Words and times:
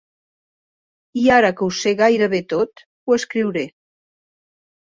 I 1.23 1.25
ara 1.35 1.51
que 1.59 1.63
ho 1.67 1.69
sé 1.81 1.93
gairebé 2.01 2.39
tot 2.55 2.83
ho 2.85 3.19
escriuré. 3.21 3.67